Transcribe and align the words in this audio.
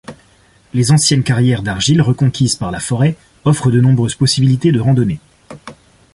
Les 0.73 0.91
anciennes 0.91 1.21
carrières 1.21 1.61
d'argile, 1.61 2.01
reconquises 2.01 2.55
par 2.55 2.71
la 2.71 2.79
forêt, 2.79 3.15
offrent 3.45 3.69
de 3.69 3.79
nombreuses 3.79 4.15
possibilités 4.15 4.71
de 4.71 4.79
randonnées. 4.79 5.19